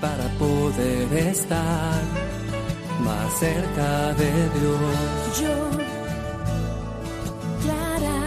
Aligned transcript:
para 0.00 0.28
poder 0.38 1.12
estar 1.28 2.02
más 3.04 3.38
cerca 3.38 4.12
de 4.14 4.32
Dios. 4.58 5.40
Yo, 5.40 5.54
Clara. 7.62 8.18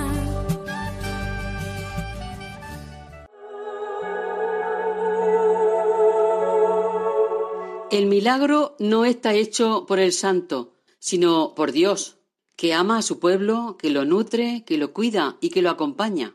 El 7.92 8.06
milagro 8.08 8.76
no 8.80 9.06
está 9.06 9.34
hecho 9.34 9.86
por 9.86 10.00
el 10.00 10.14
santo, 10.14 10.76
sino 11.00 11.54
por 11.56 11.72
Dios, 11.72 12.18
que 12.56 12.74
ama 12.74 13.00
a 13.00 13.02
su 13.02 13.20
pueblo, 13.20 13.76
que 13.78 13.90
lo 13.90 14.06
nutre, 14.06 14.64
que 14.66 14.78
lo 14.78 14.94
cuida 14.94 15.38
y 15.42 15.50
que 15.50 15.62
lo 15.62 15.70
acompaña. 15.70 16.34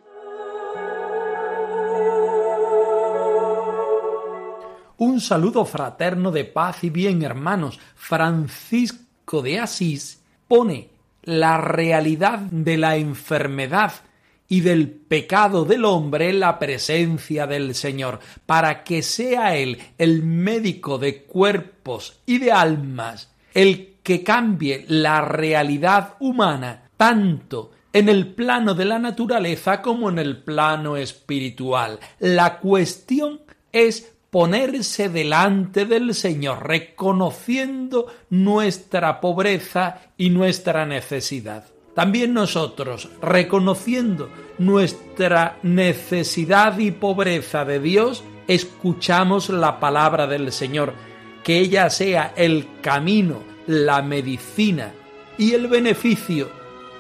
Un 5.01 5.23
saludo 5.23 5.65
fraterno 5.65 6.31
de 6.31 6.45
paz 6.45 6.85
y 6.85 6.91
bien, 6.91 7.23
hermanos. 7.23 7.81
Francisco 7.95 9.41
de 9.41 9.59
Asís 9.59 10.23
pone 10.47 10.91
la 11.23 11.57
realidad 11.57 12.41
de 12.41 12.77
la 12.77 12.97
enfermedad 12.97 13.95
y 14.47 14.61
del 14.61 14.91
pecado 14.91 15.65
del 15.65 15.87
hombre 15.87 16.29
en 16.29 16.41
la 16.41 16.59
presencia 16.59 17.47
del 17.47 17.75
Señor, 17.75 18.21
para 18.45 18.85
que 18.85 19.01
sea 19.01 19.57
Él 19.57 19.79
el 19.97 20.23
médico 20.23 20.99
de 20.99 21.23
cuerpos 21.23 22.21
y 22.27 22.37
de 22.37 22.53
almas, 22.53 23.33
el 23.55 23.95
que 24.03 24.23
cambie 24.23 24.85
la 24.87 25.23
realidad 25.23 26.17
humana, 26.21 26.91
tanto 26.99 27.71
en 27.95 28.11
el 28.11 28.35
plano 28.35 28.75
de 28.75 28.85
la 28.85 28.99
naturaleza 28.99 29.81
como 29.81 30.11
en 30.11 30.19
el 30.19 30.43
plano 30.43 30.99
espiritual. 30.99 31.99
La 32.19 32.59
cuestión 32.59 33.41
es 33.73 34.13
ponerse 34.31 35.09
delante 35.09 35.85
del 35.87 36.15
Señor, 36.15 36.67
reconociendo 36.67 38.07
nuestra 38.31 39.21
pobreza 39.21 40.03
y 40.17 40.31
nuestra 40.31 40.87
necesidad. 40.87 41.65
También 41.95 42.33
nosotros, 42.33 43.09
reconociendo 43.21 44.31
nuestra 44.59 45.59
necesidad 45.63 46.79
y 46.79 46.93
pobreza 46.93 47.65
de 47.65 47.81
Dios, 47.81 48.23
escuchamos 48.47 49.51
la 49.51 49.81
palabra 49.81 50.27
del 50.27 50.53
Señor, 50.53 50.95
que 51.43 51.59
ella 51.59 51.91
sea 51.91 52.33
el 52.37 52.69
camino, 52.81 53.43
la 53.67 54.03
medicina 54.03 54.93
y 55.37 55.53
el 55.53 55.67
beneficio 55.67 56.51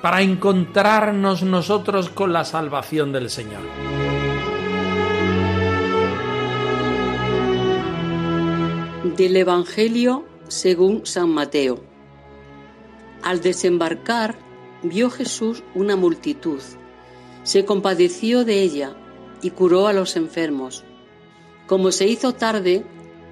para 0.03 0.23
encontrarnos 0.23 1.43
nosotros 1.43 2.09
con 2.09 2.33
la 2.33 2.45
salvación 2.45 3.13
del 3.13 3.31
Señor. 3.31 4.09
Del 9.16 9.37
Evangelio 9.37 10.25
según 10.47 11.04
San 11.04 11.31
Mateo. 11.31 11.81
Al 13.22 13.41
desembarcar, 13.41 14.37
vio 14.84 15.10
Jesús 15.10 15.65
una 15.75 15.97
multitud. 15.97 16.60
Se 17.43 17.65
compadeció 17.65 18.44
de 18.44 18.62
ella 18.62 18.94
y 19.43 19.50
curó 19.50 19.88
a 19.88 19.93
los 19.93 20.15
enfermos. 20.15 20.84
Como 21.66 21.91
se 21.91 22.06
hizo 22.06 22.34
tarde, 22.34 22.84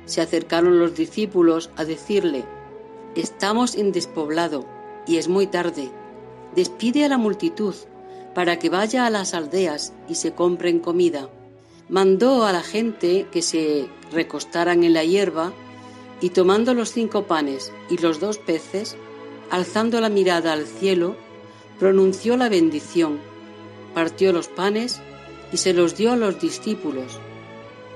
se 0.04 0.20
acercaron 0.20 0.80
los 0.80 0.96
discípulos 0.96 1.70
a 1.76 1.84
decirle, 1.84 2.44
Estamos 3.14 3.76
en 3.76 3.92
despoblado 3.92 4.66
y 5.06 5.18
es 5.18 5.28
muy 5.28 5.46
tarde. 5.46 5.90
Despide 6.56 7.04
a 7.04 7.08
la 7.08 7.18
multitud 7.18 7.74
para 8.34 8.58
que 8.58 8.68
vaya 8.68 9.06
a 9.06 9.10
las 9.10 9.32
aldeas 9.32 9.92
y 10.08 10.16
se 10.16 10.32
compren 10.32 10.80
comida. 10.80 11.30
Mandó 11.88 12.44
a 12.44 12.52
la 12.52 12.62
gente 12.62 13.28
que 13.30 13.42
se 13.42 13.88
recostaran 14.10 14.82
en 14.82 14.92
la 14.92 15.04
hierba 15.04 15.52
y 16.20 16.30
tomando 16.30 16.74
los 16.74 16.92
cinco 16.92 17.24
panes 17.24 17.72
y 17.90 17.98
los 17.98 18.20
dos 18.20 18.38
peces, 18.38 18.96
alzando 19.50 20.00
la 20.00 20.08
mirada 20.08 20.52
al 20.52 20.66
cielo, 20.66 21.16
pronunció 21.78 22.36
la 22.36 22.48
bendición, 22.48 23.18
partió 23.94 24.32
los 24.32 24.48
panes 24.48 25.00
y 25.52 25.58
se 25.58 25.72
los 25.72 25.96
dio 25.96 26.12
a 26.12 26.16
los 26.16 26.40
discípulos. 26.40 27.18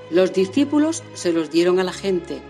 Los 0.09 0.33
discípulos 0.33 1.03
se 1.13 1.33
los 1.33 1.49
dieron 1.49 1.79
a 1.79 1.83
la 1.83 1.93
gente. 1.93 2.41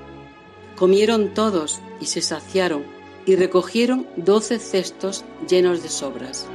Comieron 0.75 1.33
todos 1.33 1.79
y 1.99 2.07
se 2.07 2.21
saciaron 2.21 2.83
y 3.25 3.35
recogieron 3.35 4.07
doce 4.17 4.59
cestos 4.59 5.23
llenos 5.47 5.81
de 5.81 5.89
sobras. 5.89 6.47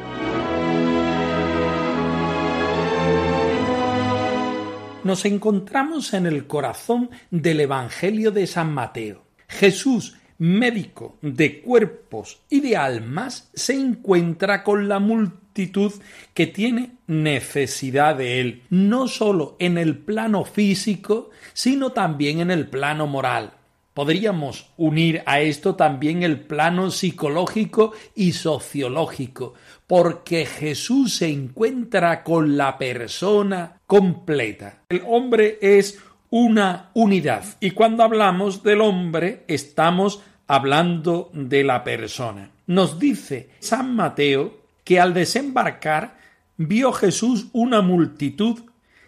Nos 5.09 5.25
encontramos 5.25 6.13
en 6.13 6.27
el 6.27 6.47
corazón 6.47 7.09
del 7.31 7.61
Evangelio 7.61 8.31
de 8.31 8.47
San 8.47 8.75
Mateo. 8.75 9.25
Jesús 9.49 10.19
médico 10.37 11.17
de 11.23 11.63
cuerpos 11.63 12.43
y 12.51 12.61
de 12.61 12.77
almas, 12.77 13.51
se 13.55 13.73
encuentra 13.73 14.63
con 14.63 14.87
la 14.87 14.99
multitud 14.99 15.93
que 16.35 16.47
tiene 16.47 16.93
necesidad 17.07 18.17
de 18.17 18.41
él, 18.41 18.63
no 18.69 19.09
sólo 19.09 19.57
en 19.59 19.79
el 19.79 19.97
plano 19.97 20.45
físico, 20.45 21.31
sino 21.55 21.93
también 21.93 22.41
en 22.41 22.51
el 22.51 22.69
plano 22.69 23.07
moral. 23.07 23.55
Podríamos 23.99 24.71
unir 24.77 25.25
a 25.27 25.41
esto 25.41 25.75
también 25.75 26.23
el 26.23 26.39
plano 26.39 26.93
psicológico 26.93 27.95
y 28.15 28.31
sociológico, 28.31 29.55
porque 29.89 30.47
Jesús 30.47 31.17
se 31.17 31.29
encuentra 31.29 32.23
con 32.23 32.57
la 32.57 32.79
persona 32.79 33.81
completa. 33.89 34.85
El 34.89 35.03
hombre 35.05 35.59
es 35.61 35.99
una 36.31 36.91
unidad. 36.95 37.43
Y 37.59 37.73
cuando 37.73 38.05
hablamos 38.05 38.63
del 38.63 38.83
hombre, 38.83 39.43
estamos 39.49 40.23
hablando 40.47 41.33
de 41.33 41.65
la 41.65 41.83
persona. 41.83 42.53
Nos 42.69 43.01
dice 43.01 43.51
San 43.59 43.97
Mateo 43.97 44.61
que 44.85 45.01
al 45.01 45.13
desembarcar 45.13 46.19
vio 46.57 46.93
Jesús 46.93 47.49
una 47.53 47.83
multitud, 47.83 48.61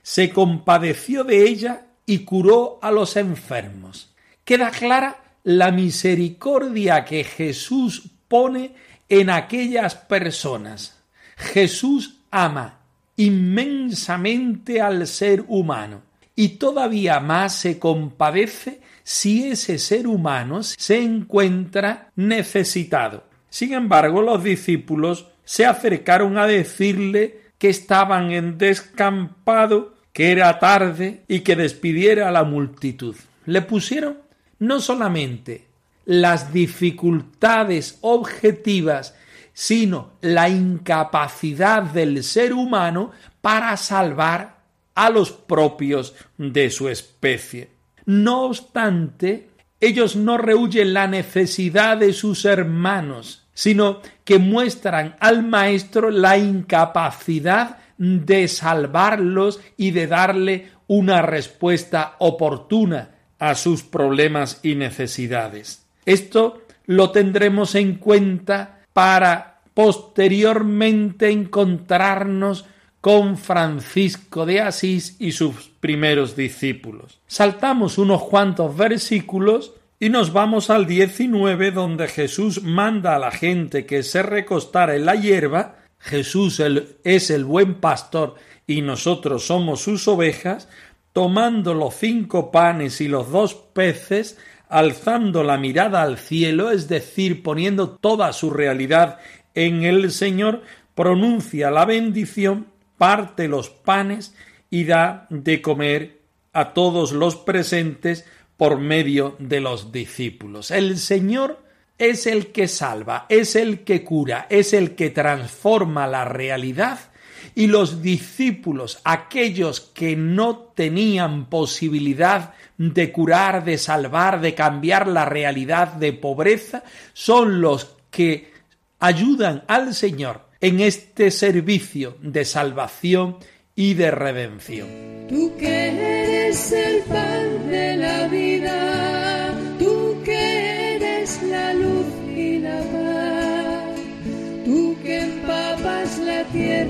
se 0.03 0.31
compadeció 0.31 1.23
de 1.23 1.47
ella 1.47 1.87
y 2.06 2.25
curó 2.25 2.81
a 2.83 2.91
los 2.91 3.17
enfermos. 3.17 4.09
Queda 4.45 4.71
clara 4.71 5.21
la 5.45 5.71
misericordia 5.71 7.05
que 7.05 7.25
Jesús 7.25 8.11
pone 8.28 8.75
en 9.09 9.31
aquellas 9.31 9.95
personas. 9.95 10.99
Jesús 11.37 12.19
ama 12.31 12.81
inmensamente 13.17 14.81
al 14.81 15.06
ser 15.06 15.45
humano 15.49 16.03
y 16.35 16.50
todavía 16.50 17.20
más 17.20 17.55
se 17.55 17.79
compadece 17.79 18.81
si 19.03 19.49
ese 19.49 19.79
ser 19.79 20.06
humano 20.06 20.62
se 20.62 21.03
encuentra 21.03 22.11
necesitado. 22.17 23.25
Sin 23.50 23.75
embargo, 23.75 24.23
los 24.23 24.43
discípulos 24.43 25.26
se 25.44 25.67
acercaron 25.67 26.38
a 26.38 26.47
decirle 26.47 27.41
que 27.59 27.69
estaban 27.69 28.31
en 28.31 28.56
descampado, 28.56 29.94
que 30.12 30.32
era 30.32 30.59
tarde 30.59 31.25
y 31.29 31.41
que 31.41 31.56
despidiera 31.56 32.29
a 32.29 32.32
la 32.32 32.44
multitud. 32.44 33.17
Le 33.44 33.61
pusieron 33.62 34.19
no 34.61 34.81
solamente 34.81 35.67
las 36.05 36.53
dificultades 36.53 37.99
objetivas, 38.03 39.15
sino 39.53 40.12
la 40.21 40.49
incapacidad 40.49 41.83
del 41.83 42.23
ser 42.23 42.53
humano 42.53 43.11
para 43.41 43.77
salvar 43.77 44.61
a 44.95 45.11
los 45.11 45.33
propios 45.33 46.15
de 46.39 46.71
su 46.71 46.89
especie. 46.89 47.71
No 48.07 48.45
obstante, 48.45 49.49
ellos 49.81 50.15
no 50.17 50.37
rehuyen 50.37 50.95
la 50.95 51.07
necesidad 51.07 51.97
de 51.97 52.12
sus 52.12 52.45
hermanos, 52.45 53.47
sino 53.55 54.01
que 54.25 54.39
muestran 54.39 55.17
al 55.21 55.43
Maestro 55.43 56.11
la 56.11 56.39
incapacidad 56.39 57.79
de 57.99 58.49
salvarlos 58.49 59.61
y 59.77 59.91
de 59.93 60.07
darle 60.07 60.71
una 60.87 61.23
respuesta 61.23 62.17
oportuna 62.19 63.19
a 63.40 63.56
sus 63.56 63.82
problemas 63.82 64.60
y 64.62 64.76
necesidades. 64.76 65.84
Esto 66.06 66.62
lo 66.87 67.10
tendremos 67.10 67.75
en 67.75 67.96
cuenta 67.96 68.81
para 68.92 69.60
posteriormente 69.75 71.31
encontrarnos 71.31 72.66
con 73.00 73.38
Francisco 73.38 74.44
de 74.44 74.60
Asís 74.60 75.16
y 75.19 75.32
sus 75.32 75.70
primeros 75.81 76.37
discípulos. 76.37 77.20
Saltamos 77.26 77.96
unos 77.96 78.22
cuantos 78.25 78.76
versículos 78.76 79.72
y 79.98 80.10
nos 80.10 80.32
vamos 80.32 80.70
al 80.70 80.87
19 80.87 81.70
donde 81.70 82.08
Jesús 82.08 82.62
manda 82.62 83.16
a 83.16 83.19
la 83.19 83.31
gente 83.31 83.87
que 83.87 84.02
se 84.02 84.22
recostara 84.22 84.96
en 84.96 85.06
la 85.06 85.14
hierba. 85.14 85.76
Jesús 85.98 86.62
es 87.04 87.31
el 87.31 87.44
buen 87.44 87.75
pastor 87.75 88.34
y 88.66 88.82
nosotros 88.82 89.46
somos 89.46 89.81
sus 89.81 90.06
ovejas, 90.08 90.69
tomando 91.12 91.75
los 91.75 91.95
cinco 91.95 92.51
panes 92.51 93.01
y 93.01 93.09
los 93.09 93.31
dos 93.31 93.55
peces, 93.55 94.39
alzando 94.69 95.43
la 95.43 95.59
mirada 95.59 96.03
al 96.03 96.19
cielo, 96.19 96.71
es 96.71 96.89
decir, 96.89 97.43
poniendo 97.43 97.91
toda 97.91 98.33
su 98.33 98.51
realidad 98.51 99.19
en 99.55 99.83
el 99.83 100.12
Señor, 100.12 100.62
pronuncia 100.95 101.71
la 101.71 101.85
bendición, 101.85 102.69
parte 102.97 103.49
los 103.49 103.71
panes 103.71 104.35
y 104.71 104.85
da 104.85 105.27
de 105.31 105.61
comer 105.61 106.21
a 106.53 106.73
todos 106.73 107.12
los 107.12 107.37
presentes 107.37 108.25
por 108.57 108.79
medio 108.79 109.37
de 109.39 109.61
los 109.61 109.91
discípulos. 109.91 110.71
El 110.71 110.99
Señor 110.99 111.61
es 111.99 112.27
el 112.27 112.49
que 112.49 112.69
salva, 112.69 113.27
es 113.29 113.57
el 113.57 113.81
que 113.81 114.05
cura, 114.05 114.47
es 114.51 114.73
el 114.73 114.95
que 114.95 115.11
transforma 115.11 116.07
la 116.07 116.25
realidad 116.25 117.10
y 117.55 117.67
los 117.67 118.02
discípulos, 118.02 119.00
aquellos 119.05 119.81
que 119.81 120.17
no 120.17 120.56
tenían 120.75 121.47
posibilidad 121.47 122.55
de 122.79 123.12
curar, 123.12 123.64
de 123.64 123.79
salvar, 123.79 124.41
de 124.41 124.55
cambiar 124.55 125.06
la 125.06 125.25
realidad 125.25 125.94
de 125.94 126.12
pobreza, 126.12 126.82
son 127.12 127.61
los 127.61 127.97
que 128.11 128.52
ayudan 128.99 129.64
al 129.67 129.94
Señor 129.94 130.49
en 130.61 130.81
este 130.81 131.31
servicio 131.31 132.17
de 132.20 132.44
salvación 132.44 133.38
y 133.75 133.94
de 133.94 134.11
redención. 134.11 134.88
Tú 135.29 135.52
que 135.58 136.47
eres 136.47 136.73
el 136.73 137.02
pan 137.02 137.70
de 137.70 137.97
la 137.97 138.29
vida, 138.29 138.60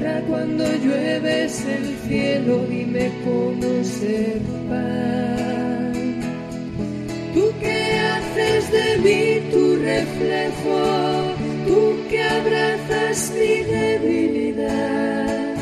tierra 0.00 0.22
cuando 0.26 0.64
llueves 0.64 1.64
el 1.64 1.96
cielo, 2.08 2.64
dime 2.68 3.10
cómo 3.24 3.84
ser 3.84 4.40
pan. 4.68 5.92
Tú 7.34 7.52
que 7.60 7.98
haces 7.98 8.72
de 8.72 8.98
mí 8.98 9.50
tu 9.50 9.76
reflejo, 9.76 11.34
tú 11.66 11.96
que 12.08 12.22
abrazas 12.22 13.32
mi 13.32 13.62
debilidad, 13.62 15.54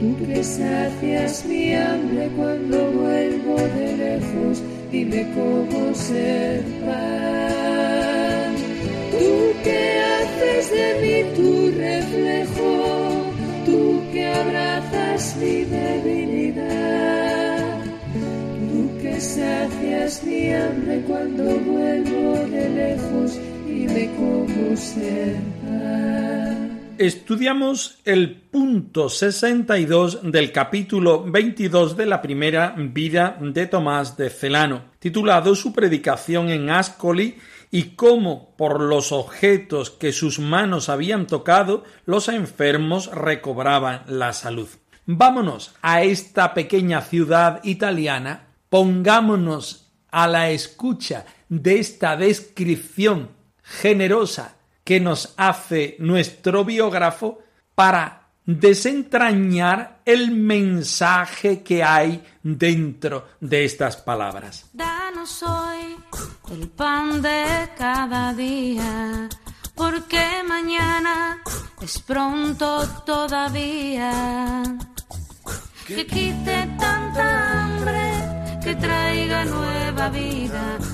tú 0.00 0.26
que 0.26 0.44
sacias 0.44 1.44
mi 1.46 1.74
hambre 1.74 2.28
cuando 2.36 2.90
vuelvo 2.92 3.56
de 3.56 3.96
lejos, 3.96 4.62
dime 4.90 5.26
cómo 5.34 5.94
ser 5.94 6.62
pan. 6.84 7.13
Sacias 19.34 20.22
mi 20.24 20.52
hambre 20.52 21.02
cuando 21.06 21.42
vuelvo 21.42 22.46
de 22.46 22.68
lejos, 22.68 23.38
Estudiamos 26.96 27.98
el 28.04 28.36
punto 28.36 29.08
62 29.08 30.30
del 30.30 30.52
capítulo 30.52 31.24
22 31.24 31.96
de 31.96 32.06
la 32.06 32.22
primera 32.22 32.74
vida 32.78 33.36
de 33.40 33.66
Tomás 33.66 34.16
de 34.16 34.30
Celano, 34.30 34.84
titulado 35.00 35.56
Su 35.56 35.72
predicación 35.72 36.50
en 36.50 36.70
Ascoli 36.70 37.36
y 37.72 37.96
cómo 37.96 38.54
por 38.56 38.80
los 38.80 39.10
objetos 39.10 39.90
que 39.90 40.12
sus 40.12 40.38
manos 40.38 40.88
habían 40.88 41.26
tocado 41.26 41.82
los 42.06 42.28
enfermos 42.28 43.10
recobraban 43.12 44.02
la 44.06 44.32
salud. 44.32 44.68
Vámonos 45.06 45.74
a 45.82 46.02
esta 46.02 46.54
pequeña 46.54 47.00
ciudad 47.00 47.60
italiana, 47.64 48.53
pongámonos 48.74 49.92
a 50.10 50.26
la 50.26 50.50
escucha 50.50 51.24
de 51.48 51.78
esta 51.78 52.16
descripción 52.16 53.30
generosa 53.62 54.56
que 54.82 54.98
nos 54.98 55.32
hace 55.36 55.94
nuestro 56.00 56.64
biógrafo 56.64 57.38
para 57.76 58.30
desentrañar 58.44 60.00
el 60.04 60.32
mensaje 60.32 61.62
que 61.62 61.84
hay 61.84 62.20
dentro 62.42 63.28
de 63.38 63.64
estas 63.64 63.96
palabras. 63.96 64.68
Danos 64.72 65.44
hoy 65.44 65.96
el 66.50 66.68
pan 66.70 67.22
de 67.22 67.70
cada 67.78 68.34
día, 68.34 69.28
porque 69.76 70.42
mañana 70.48 71.40
es 71.80 72.00
pronto 72.00 72.84
todavía. 73.06 74.64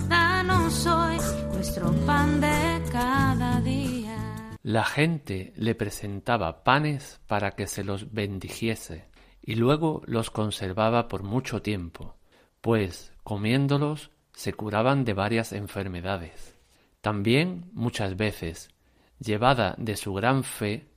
Danos 0.08 0.86
hoy 0.86 1.16
nuestro 1.52 1.92
pan 2.06 2.40
de 2.40 2.82
cada 2.92 3.60
día. 3.60 4.56
La 4.62 4.84
gente 4.84 5.52
le 5.56 5.74
presentaba 5.74 6.62
panes 6.62 7.20
para 7.26 7.50
que 7.52 7.66
se 7.66 7.82
los 7.82 8.12
bendijese, 8.12 9.08
y 9.42 9.56
luego 9.56 10.02
los 10.06 10.30
conservaba 10.30 11.08
por 11.08 11.24
mucho 11.24 11.60
tiempo, 11.60 12.16
pues 12.60 13.12
comiéndolos 13.24 14.10
se 14.32 14.52
curaban 14.52 15.04
de 15.04 15.14
varias 15.14 15.52
enfermedades. 15.52 16.56
También 17.00 17.70
muchas 17.72 18.16
veces, 18.16 18.70
llevada 19.18 19.74
de 19.76 19.96
su 19.96 20.14
gran 20.14 20.44
fe, 20.44 20.88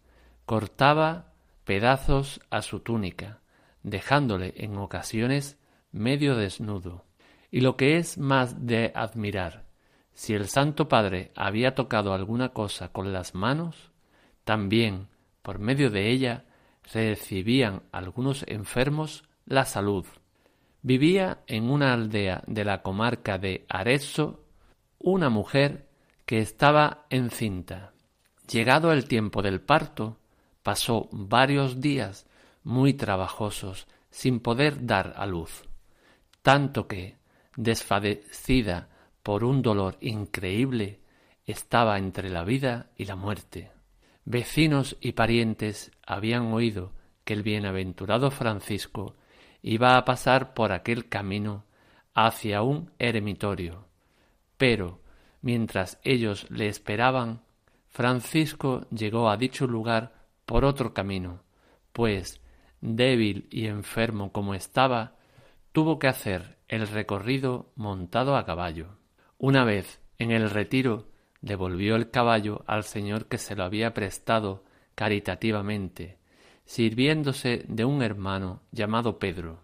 cortaba 0.45 1.33
pedazos 1.63 2.41
a 2.51 2.61
su 2.61 2.81
túnica, 2.81 3.39
dejándole 3.81 4.53
en 4.57 4.77
ocasiones 4.77 5.57
medio 5.93 6.35
desnudo. 6.35 7.05
Y 7.49 7.61
lo 7.61 7.77
que 7.77 7.97
es 7.97 8.17
más 8.17 8.65
de 8.65 8.91
admirar, 8.93 9.63
si 10.13 10.33
el 10.33 10.47
Santo 10.47 10.89
Padre 10.89 11.31
había 11.35 11.75
tocado 11.75 12.13
alguna 12.13 12.49
cosa 12.49 12.89
con 12.89 13.13
las 13.13 13.33
manos, 13.33 13.91
también 14.43 15.07
por 15.41 15.59
medio 15.59 15.89
de 15.89 16.09
ella 16.09 16.45
recibían 16.91 17.83
algunos 17.91 18.43
enfermos 18.47 19.23
la 19.45 19.65
salud. 19.65 20.05
Vivía 20.81 21.39
en 21.47 21.69
una 21.69 21.93
aldea 21.93 22.43
de 22.47 22.65
la 22.65 22.81
comarca 22.81 23.37
de 23.37 23.65
Arezzo 23.69 24.43
una 24.99 25.29
mujer 25.29 25.87
que 26.25 26.39
estaba 26.39 27.05
encinta. 27.09 27.93
Llegado 28.49 28.91
el 28.91 29.07
tiempo 29.07 29.41
del 29.41 29.61
parto, 29.61 30.17
pasó 30.63 31.09
varios 31.11 31.81
días 31.81 32.25
muy 32.63 32.93
trabajosos 32.93 33.87
sin 34.09 34.39
poder 34.39 34.85
dar 34.85 35.13
a 35.17 35.25
luz, 35.25 35.63
tanto 36.43 36.87
que, 36.87 37.17
desfadecida 37.55 38.89
por 39.23 39.43
un 39.43 39.61
dolor 39.61 39.97
increíble, 40.01 40.99
estaba 41.45 41.97
entre 41.97 42.29
la 42.29 42.43
vida 42.43 42.91
y 42.95 43.05
la 43.05 43.15
muerte. 43.15 43.71
Vecinos 44.25 44.97
y 45.01 45.13
parientes 45.13 45.91
habían 46.05 46.53
oído 46.53 46.91
que 47.23 47.33
el 47.33 47.43
bienaventurado 47.43 48.29
Francisco 48.29 49.15
iba 49.61 49.97
a 49.97 50.05
pasar 50.05 50.53
por 50.53 50.71
aquel 50.71 51.07
camino 51.09 51.65
hacia 52.13 52.61
un 52.61 52.91
eremitorio. 52.99 53.87
Pero, 54.57 55.01
mientras 55.41 55.99
ellos 56.03 56.45
le 56.49 56.67
esperaban, 56.67 57.41
Francisco 57.89 58.85
llegó 58.91 59.29
a 59.29 59.37
dicho 59.37 59.67
lugar 59.67 60.13
por 60.45 60.65
otro 60.65 60.93
camino, 60.93 61.43
pues, 61.93 62.41
débil 62.81 63.47
y 63.49 63.67
enfermo 63.67 64.31
como 64.31 64.53
estaba, 64.53 65.15
tuvo 65.73 65.99
que 65.99 66.07
hacer 66.07 66.59
el 66.67 66.87
recorrido 66.87 67.73
montado 67.75 68.37
a 68.37 68.45
caballo. 68.45 68.99
Una 69.37 69.65
vez 69.65 69.99
en 70.19 70.31
el 70.31 70.49
retiro 70.49 71.09
devolvió 71.41 71.95
el 71.95 72.11
caballo 72.11 72.63
al 72.67 72.83
señor 72.83 73.25
que 73.25 73.39
se 73.39 73.55
lo 73.55 73.63
había 73.63 73.93
prestado 73.93 74.63
caritativamente, 74.95 76.19
sirviéndose 76.63 77.65
de 77.67 77.85
un 77.85 78.03
hermano 78.03 78.61
llamado 78.71 79.17
Pedro. 79.17 79.61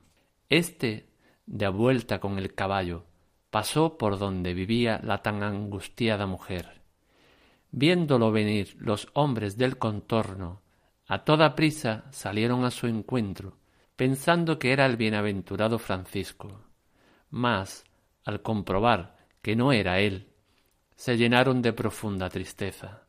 Este, 0.50 1.08
de 1.46 1.68
vuelta 1.70 2.20
con 2.20 2.40
el 2.40 2.56
caballo, 2.56 3.06
pasó 3.52 3.98
por 3.98 4.18
donde 4.18 4.56
vivía 4.56 5.00
la 5.04 5.22
tan 5.22 5.44
angustiada 5.44 6.26
mujer. 6.26 6.82
Viéndolo 7.72 8.32
venir 8.32 8.76
los 8.80 9.10
hombres 9.14 9.58
del 9.58 9.78
contorno, 9.78 10.64
a 11.08 11.24
toda 11.24 11.56
prisa 11.56 12.06
salieron 12.10 12.66
a 12.66 12.72
su 12.72 12.88
encuentro, 12.88 13.59
pensando 14.00 14.60
que 14.60 14.72
era 14.72 14.86
el 14.86 14.96
bienaventurado 14.96 15.78
Francisco. 15.78 16.62
Mas, 17.32 17.84
al 18.24 18.42
comprobar 18.42 19.18
que 19.42 19.58
no 19.58 19.74
era 19.74 20.00
él, 20.00 20.30
se 20.96 21.18
llenaron 21.18 21.62
de 21.62 21.74
profunda 21.74 22.30
tristeza. 22.30 23.04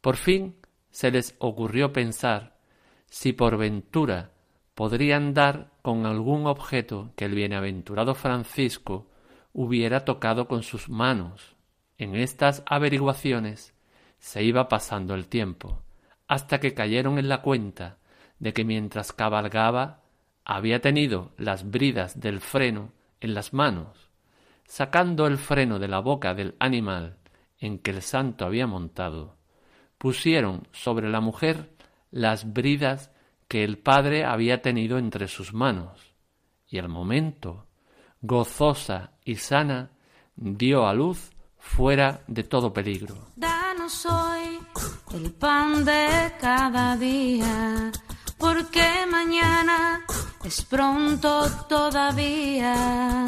Por 0.00 0.16
fin 0.16 0.56
se 0.90 1.10
les 1.10 1.36
ocurrió 1.38 1.92
pensar 1.92 2.56
si 3.10 3.34
por 3.34 3.58
ventura 3.58 4.30
podrían 4.74 5.34
dar 5.34 5.70
con 5.82 6.06
algún 6.06 6.46
objeto 6.46 7.12
que 7.14 7.26
el 7.26 7.34
bienaventurado 7.34 8.14
Francisco 8.14 9.10
hubiera 9.52 10.06
tocado 10.06 10.48
con 10.48 10.62
sus 10.62 10.88
manos. 10.88 11.56
En 11.98 12.14
estas 12.14 12.62
averiguaciones 12.64 13.74
se 14.18 14.44
iba 14.44 14.66
pasando 14.66 15.14
el 15.14 15.28
tiempo, 15.28 15.82
hasta 16.26 16.58
que 16.58 16.72
cayeron 16.72 17.18
en 17.18 17.28
la 17.28 17.42
cuenta 17.42 17.99
de 18.40 18.52
que 18.52 18.64
mientras 18.64 19.12
cabalgaba 19.12 20.00
había 20.44 20.80
tenido 20.80 21.30
las 21.36 21.70
bridas 21.70 22.18
del 22.18 22.40
freno 22.40 22.92
en 23.20 23.34
las 23.34 23.52
manos. 23.52 24.10
Sacando 24.66 25.26
el 25.26 25.38
freno 25.38 25.78
de 25.78 25.88
la 25.88 26.00
boca 26.00 26.34
del 26.34 26.56
animal 26.58 27.18
en 27.58 27.78
que 27.78 27.92
el 27.92 28.02
santo 28.02 28.44
había 28.44 28.66
montado, 28.66 29.36
pusieron 29.98 30.66
sobre 30.72 31.08
la 31.08 31.20
mujer 31.20 31.70
las 32.10 32.52
bridas 32.52 33.10
que 33.46 33.64
el 33.64 33.78
padre 33.78 34.24
había 34.24 34.62
tenido 34.62 34.98
entre 34.98 35.28
sus 35.28 35.52
manos, 35.52 36.14
y 36.68 36.78
al 36.78 36.88
momento, 36.88 37.66
gozosa 38.22 39.12
y 39.24 39.36
sana, 39.36 39.90
dio 40.36 40.86
a 40.86 40.94
luz 40.94 41.30
fuera 41.58 42.22
de 42.26 42.44
todo 42.44 42.72
peligro. 42.72 43.16
Danos 43.36 44.06
hoy 44.06 44.58
el 45.14 45.32
pan 45.32 45.84
de 45.84 46.32
cada 46.40 46.96
día, 46.96 47.90
porque 48.40 49.06
mañana 49.08 50.00
es 50.44 50.62
pronto 50.62 51.46
todavía. 51.68 53.26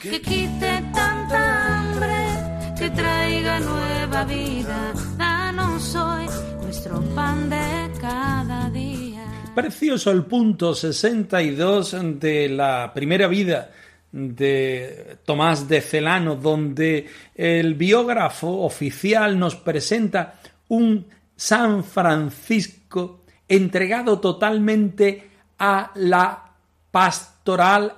Que 0.00 0.20
quite 0.20 0.82
tanta 0.92 1.78
hambre, 1.78 2.74
que 2.76 2.90
traiga 2.90 3.60
nueva 3.60 4.24
vida. 4.24 4.92
Danos 5.16 5.94
hoy 5.94 6.26
nuestro 6.62 7.00
pan 7.14 7.50
de 7.50 7.90
cada 8.00 8.70
día. 8.70 9.24
Precioso 9.54 10.10
el 10.10 10.24
punto 10.24 10.74
62 10.74 11.96
de 12.18 12.48
la 12.48 12.90
primera 12.92 13.28
vida 13.28 13.70
de 14.10 15.18
Tomás 15.24 15.68
de 15.68 15.80
Celano, 15.82 16.34
donde 16.36 17.06
el 17.34 17.74
biógrafo 17.74 18.62
oficial 18.62 19.38
nos 19.38 19.54
presenta 19.56 20.40
un 20.68 21.06
San 21.36 21.84
Francisco 21.84 23.21
entregado 23.56 24.18
totalmente 24.20 25.30
a 25.58 25.90
la 25.94 26.52
pastoral, 26.90 27.94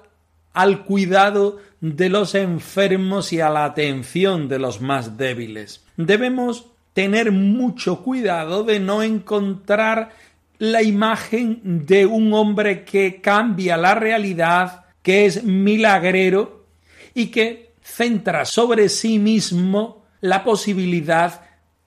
al 0.53 0.85
cuidado 0.85 1.59
de 1.81 2.09
los 2.09 2.35
enfermos 2.35 3.33
y 3.33 3.41
a 3.41 3.51
la 3.51 3.65
atención 3.65 4.49
de 4.49 4.59
los 4.59 4.81
más 4.81 5.17
débiles. 5.17 5.85
Debemos 5.97 6.67
tener 6.93 7.33
mucho 7.33 8.03
cuidado 8.03 8.65
de 8.65 8.81
no 8.81 9.03
encontrar 9.03 10.11
la 10.59 10.83
imagen 10.83 11.85
de 11.87 12.07
un 12.07 12.33
hombre 12.33 12.85
que 12.85 13.21
cambia 13.21 13.77
la 13.77 13.95
realidad 13.95 14.87
que 15.03 15.27
es 15.27 15.45
milagrero 15.45 16.67
y 17.13 17.27
que 17.27 17.75
centra 17.83 18.45
sobre 18.45 18.89
sí 18.89 19.19
mismo 19.19 20.05
la 20.21 20.43
posibilidad 20.43 21.43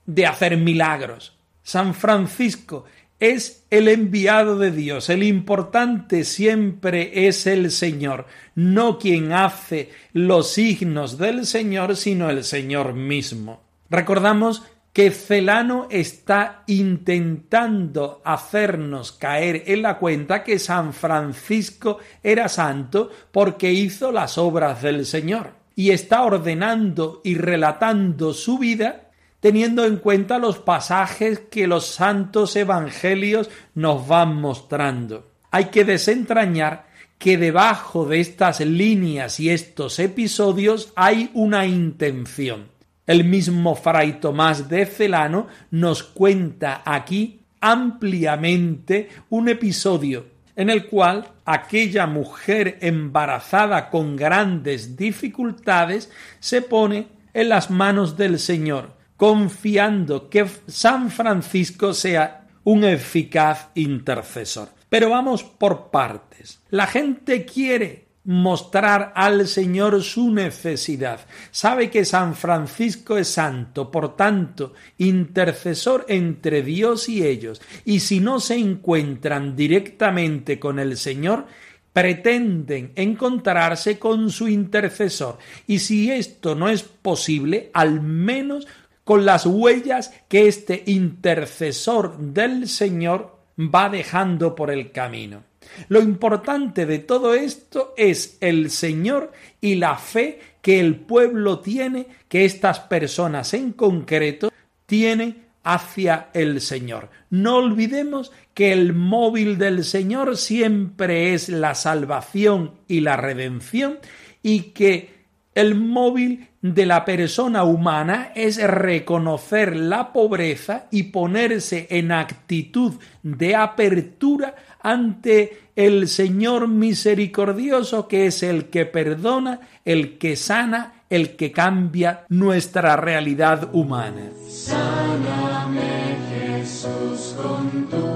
de 0.05 0.25
hacer 0.25 0.57
milagros. 0.57 1.37
San 1.63 1.93
Francisco 1.93 2.85
es 3.19 3.65
el 3.69 3.87
enviado 3.87 4.57
de 4.57 4.71
Dios. 4.71 5.09
El 5.09 5.23
importante 5.23 6.23
siempre 6.23 7.27
es 7.27 7.47
el 7.47 7.71
Señor, 7.71 8.25
no 8.55 8.99
quien 8.99 9.33
hace 9.33 9.89
los 10.13 10.51
signos 10.51 11.17
del 11.17 11.45
Señor, 11.45 11.95
sino 11.95 12.29
el 12.29 12.43
Señor 12.43 12.93
mismo. 12.93 13.61
Recordamos 13.89 14.63
que 14.93 15.11
Celano 15.11 15.87
está 15.91 16.63
intentando 16.65 18.21
hacernos 18.25 19.11
caer 19.11 19.63
en 19.67 19.83
la 19.83 19.99
cuenta 19.99 20.43
que 20.43 20.57
San 20.57 20.91
Francisco 20.91 21.99
era 22.23 22.49
santo 22.49 23.11
porque 23.31 23.71
hizo 23.71 24.11
las 24.11 24.37
obras 24.39 24.81
del 24.81 25.05
Señor 25.05 25.51
y 25.75 25.91
está 25.91 26.23
ordenando 26.23 27.21
y 27.23 27.35
relatando 27.35 28.33
su 28.33 28.57
vida 28.57 29.06
teniendo 29.39 29.85
en 29.85 29.97
cuenta 29.97 30.39
los 30.39 30.59
pasajes 30.59 31.39
que 31.39 31.67
los 31.67 31.85
santos 31.85 32.55
evangelios 32.55 33.49
nos 33.75 34.07
van 34.07 34.35
mostrando. 34.35 35.31
Hay 35.51 35.65
que 35.65 35.85
desentrañar 35.85 36.87
que 37.17 37.37
debajo 37.37 38.05
de 38.05 38.19
estas 38.19 38.59
líneas 38.59 39.39
y 39.39 39.49
estos 39.49 39.99
episodios 39.99 40.91
hay 40.95 41.31
una 41.33 41.65
intención 41.65 42.77
el 43.07 43.23
mismo 43.23 43.73
Fray 43.73 44.19
Tomás 44.19 44.67
de 44.67 44.85
Celano 44.85 45.47
nos 45.71 46.03
cuenta 46.03 46.83
aquí 46.85 47.39
ampliamente 47.61 49.09
un 49.29 49.47
episodio 49.47 50.25
en 50.57 50.69
el 50.69 50.87
cual 50.87 51.29
aquella 51.45 52.05
mujer 52.05 52.77
embarazada 52.81 53.89
con 53.89 54.17
grandes 54.17 54.97
dificultades 54.97 56.11
se 56.39 56.61
pone 56.61 57.07
en 57.33 57.49
las 57.49 57.69
manos 57.69 58.17
del 58.17 58.39
Señor, 58.39 58.96
confiando 59.17 60.29
que 60.29 60.47
San 60.67 61.11
Francisco 61.11 61.93
sea 61.93 62.47
un 62.63 62.83
eficaz 62.83 63.69
intercesor. 63.75 64.69
Pero 64.89 65.09
vamos 65.09 65.43
por 65.43 65.89
partes. 65.89 66.61
La 66.69 66.87
gente 66.87 67.45
quiere 67.45 68.07
mostrar 68.27 69.13
al 69.15 69.47
Señor 69.47 70.03
su 70.03 70.31
necesidad. 70.33 71.21
Sabe 71.49 71.89
que 71.89 72.03
San 72.03 72.35
Francisco 72.35 73.17
es 73.17 73.29
santo, 73.29 73.89
por 73.89 74.17
tanto, 74.17 74.73
intercesor 74.97 76.05
entre 76.09 76.61
Dios 76.61 77.07
y 77.07 77.25
ellos. 77.25 77.61
Y 77.85 78.01
si 78.01 78.19
no 78.19 78.39
se 78.39 78.55
encuentran 78.55 79.55
directamente 79.55 80.59
con 80.59 80.77
el 80.77 80.97
Señor, 80.97 81.45
pretenden 81.93 82.91
encontrarse 82.95 83.97
con 83.97 84.29
su 84.29 84.47
intercesor. 84.49 85.37
Y 85.65 85.79
si 85.79 86.11
esto 86.11 86.53
no 86.53 86.67
es 86.67 86.83
posible, 86.83 87.71
al 87.73 88.01
menos 88.01 88.67
con 89.07 89.25
las 89.25 89.45
huellas 89.45 90.13
que 90.27 90.49
este 90.49 90.83
intercesor 90.85 92.17
del 92.17 92.67
Señor 92.67 93.37
va 93.57 93.87
dejando 93.87 94.53
por 94.53 94.69
el 94.69 94.91
camino. 94.91 95.45
Lo 95.87 96.01
importante 96.01 96.85
de 96.85 96.99
todo 96.99 97.33
esto 97.33 97.93
es 97.95 98.37
el 98.41 98.69
Señor 98.69 99.31
y 99.61 99.75
la 99.75 99.95
fe 99.95 100.41
que 100.61 100.81
el 100.81 100.97
pueblo 100.97 101.59
tiene, 101.59 102.07
que 102.27 102.43
estas 102.43 102.81
personas 102.81 103.53
en 103.53 103.71
concreto 103.71 104.51
tienen 104.85 105.45
hacia 105.63 106.27
el 106.33 106.59
Señor. 106.59 107.09
No 107.29 107.59
olvidemos 107.59 108.33
que 108.53 108.73
el 108.73 108.91
móvil 108.91 109.57
del 109.57 109.85
Señor 109.85 110.35
siempre 110.35 111.33
es 111.33 111.47
la 111.47 111.75
salvación 111.75 112.73
y 112.89 112.99
la 112.99 113.15
redención 113.15 113.99
y 114.43 114.73
que 114.73 115.16
el 115.57 115.73
móvil 115.73 116.49
de 116.61 116.85
la 116.85 117.03
persona 117.03 117.63
humana 117.63 118.31
es 118.35 118.61
reconocer 118.61 119.75
la 119.75 120.13
pobreza 120.13 120.85
y 120.91 121.03
ponerse 121.03 121.87
en 121.89 122.11
actitud 122.11 122.93
de 123.23 123.55
apertura 123.55 124.53
ante 124.83 125.71
el 125.75 126.07
Señor 126.07 126.67
misericordioso 126.67 128.07
que 128.07 128.27
es 128.27 128.43
el 128.43 128.65
que 128.65 128.85
perdona, 128.85 129.61
el 129.83 130.19
que 130.19 130.35
sana, 130.35 130.93
el 131.09 131.35
que 131.35 131.51
cambia 131.51 132.25
nuestra 132.29 132.95
realidad 132.95 133.69
humana. 133.73 134.29
Sáname 134.47 136.17
Jesús 136.29 137.35
con 137.41 137.89
tu 137.89 138.06